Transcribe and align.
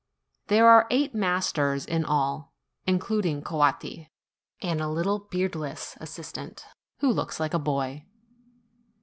There 0.47 0.67
are 0.67 0.87
eight 0.89 1.13
masters 1.13 1.85
in 1.85 2.05
all, 2.05 2.55
including 2.87 3.43
Coatti, 3.43 4.09
and 4.59 4.81
a 4.81 4.87
little, 4.89 5.19
beardless 5.29 5.95
assistant, 6.01 6.65
who 7.01 7.11
looks 7.11 7.39
like 7.39 7.53
a 7.53 7.59
boy. 7.59 8.07